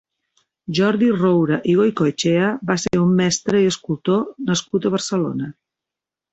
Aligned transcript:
Jordi 0.77 1.09
Roura 1.17 1.59
i 1.73 1.75
Goicoechea 1.81 2.49
va 2.71 2.79
ser 2.85 3.03
un 3.03 3.13
mestre 3.21 3.63
i 3.67 3.71
escultor 3.75 4.27
nascut 4.51 4.89
a 4.93 4.97
Barcelona. 4.99 5.55